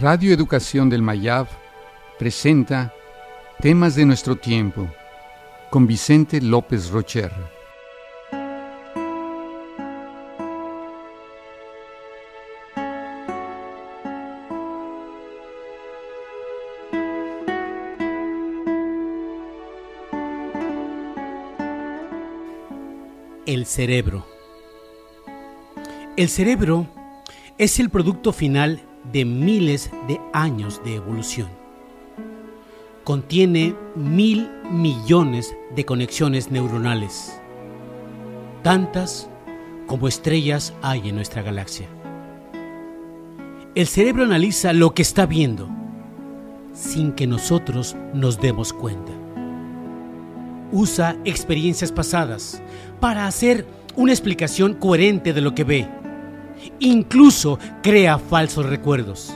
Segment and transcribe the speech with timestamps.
[0.00, 1.48] Radio Educación del Mayab
[2.20, 2.94] presenta
[3.58, 4.88] Temas de nuestro tiempo
[5.70, 7.32] con Vicente López Rocher.
[23.46, 24.24] El cerebro.
[26.16, 26.86] El cerebro
[27.56, 31.48] es el producto final de miles de años de evolución.
[33.04, 37.40] Contiene mil millones de conexiones neuronales,
[38.62, 39.30] tantas
[39.86, 41.88] como estrellas hay en nuestra galaxia.
[43.74, 45.68] El cerebro analiza lo que está viendo
[46.74, 49.12] sin que nosotros nos demos cuenta.
[50.70, 52.62] Usa experiencias pasadas
[53.00, 55.88] para hacer una explicación coherente de lo que ve
[56.80, 59.32] Incluso crea falsos recuerdos.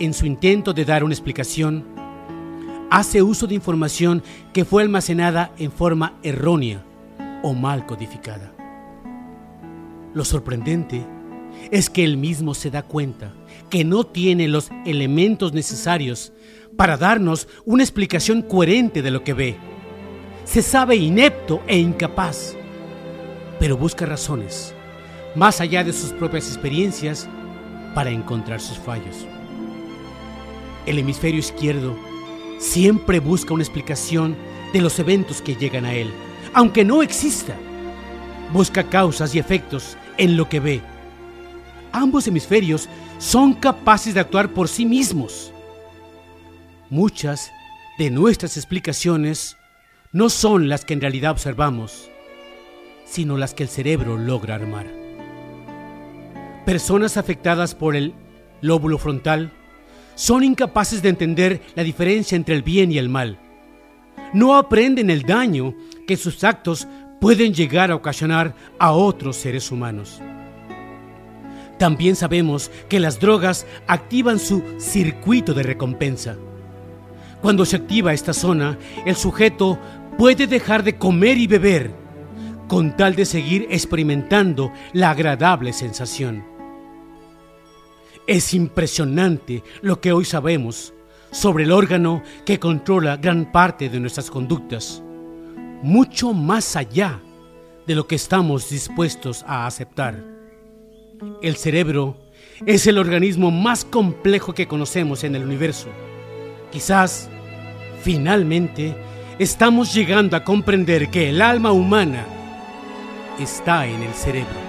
[0.00, 1.84] En su intento de dar una explicación,
[2.90, 4.22] hace uso de información
[4.52, 6.84] que fue almacenada en forma errónea
[7.42, 8.52] o mal codificada.
[10.14, 11.04] Lo sorprendente
[11.70, 13.34] es que él mismo se da cuenta
[13.68, 16.32] que no tiene los elementos necesarios
[16.76, 19.56] para darnos una explicación coherente de lo que ve.
[20.44, 22.56] Se sabe inepto e incapaz,
[23.58, 24.74] pero busca razones
[25.38, 27.28] más allá de sus propias experiencias
[27.94, 29.24] para encontrar sus fallos.
[30.84, 31.96] El hemisferio izquierdo
[32.58, 34.36] siempre busca una explicación
[34.72, 36.10] de los eventos que llegan a él,
[36.54, 37.54] aunque no exista.
[38.52, 40.82] Busca causas y efectos en lo que ve.
[41.92, 45.52] Ambos hemisferios son capaces de actuar por sí mismos.
[46.90, 47.52] Muchas
[47.96, 49.56] de nuestras explicaciones
[50.10, 52.10] no son las que en realidad observamos,
[53.04, 54.97] sino las que el cerebro logra armar.
[56.68, 58.12] Personas afectadas por el
[58.60, 59.54] lóbulo frontal
[60.16, 63.38] son incapaces de entender la diferencia entre el bien y el mal.
[64.34, 65.74] No aprenden el daño
[66.06, 66.86] que sus actos
[67.22, 70.20] pueden llegar a ocasionar a otros seres humanos.
[71.78, 76.36] También sabemos que las drogas activan su circuito de recompensa.
[77.40, 79.78] Cuando se activa esta zona, el sujeto
[80.18, 81.92] puede dejar de comer y beber
[82.68, 86.57] con tal de seguir experimentando la agradable sensación.
[88.28, 90.92] Es impresionante lo que hoy sabemos
[91.30, 95.02] sobre el órgano que controla gran parte de nuestras conductas,
[95.82, 97.22] mucho más allá
[97.86, 100.22] de lo que estamos dispuestos a aceptar.
[101.40, 102.18] El cerebro
[102.66, 105.88] es el organismo más complejo que conocemos en el universo.
[106.70, 107.30] Quizás,
[108.02, 108.94] finalmente,
[109.38, 112.26] estamos llegando a comprender que el alma humana
[113.40, 114.67] está en el cerebro.